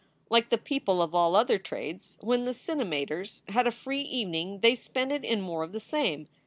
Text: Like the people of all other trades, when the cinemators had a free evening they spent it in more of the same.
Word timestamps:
Like 0.31 0.49
the 0.49 0.57
people 0.57 0.99
of 0.99 1.13
all 1.13 1.35
other 1.35 1.59
trades, 1.59 2.17
when 2.21 2.45
the 2.45 2.55
cinemators 2.55 3.43
had 3.49 3.67
a 3.67 3.71
free 3.71 4.01
evening 4.01 4.61
they 4.61 4.73
spent 4.73 5.11
it 5.11 5.23
in 5.23 5.41
more 5.41 5.63
of 5.63 5.73
the 5.73 5.79
same. 5.79 6.27